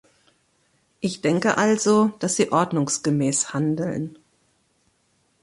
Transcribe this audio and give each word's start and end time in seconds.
Ich 0.99 1.21
denke 1.21 1.59
also, 1.59 2.07
dass 2.17 2.35
Sie 2.35 2.51
ordnungsgemäß 2.51 3.53
handeln. 3.53 4.17